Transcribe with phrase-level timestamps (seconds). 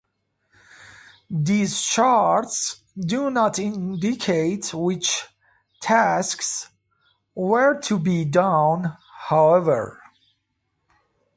[1.29, 5.27] These charts do not indicate which
[5.79, 6.69] tasks
[7.35, 10.01] were to be done, however.